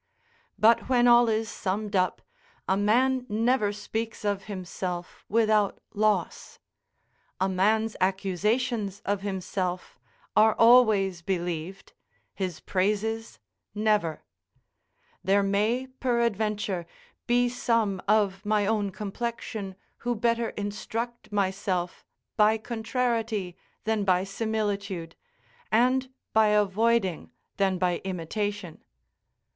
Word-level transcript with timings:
But, 0.57 0.89
when 0.89 1.07
all 1.07 1.29
is 1.29 1.47
summed 1.47 1.95
up, 1.95 2.23
a 2.67 2.75
man 2.75 3.23
never 3.29 3.71
speaks 3.71 4.25
of 4.25 4.45
himself 4.45 5.23
without 5.29 5.79
loss; 5.93 6.57
a 7.39 7.47
man's 7.47 7.95
accusations 8.01 9.01
of 9.05 9.21
himself 9.21 9.99
are 10.35 10.55
always 10.55 11.21
believed; 11.21 11.93
his 12.33 12.61
praises 12.61 13.37
never: 13.75 14.23
There 15.23 15.43
may, 15.43 15.85
peradventure, 15.99 16.87
be 17.27 17.47
some 17.47 18.01
of 18.07 18.43
my 18.43 18.65
own 18.65 18.89
complexion 18.89 19.75
who 19.97 20.15
better 20.15 20.49
instruct 20.57 21.31
myself 21.31 22.03
by 22.35 22.57
contrariety 22.57 23.55
than 23.83 24.03
by 24.03 24.23
similitude, 24.23 25.15
and 25.71 26.11
by 26.33 26.47
avoiding 26.47 27.29
than 27.57 27.77
by 27.77 27.99
imitation. 28.03 28.83